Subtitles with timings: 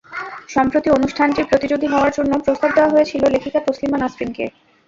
[0.49, 4.45] সম্প্রতি অনুষ্ঠানটির প্রতিযোগী হওয়ার জন্য প্রস্তাব দেওয়া হয়েছিল লেখিকা তসলিমা নাসরিনকে।